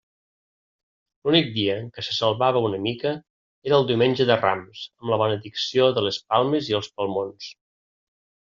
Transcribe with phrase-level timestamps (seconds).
[1.27, 3.13] L'únic dia que se salvava una mica
[3.71, 7.55] era el Diumenge de Rams, amb la benedicció de les palmes i els palmons.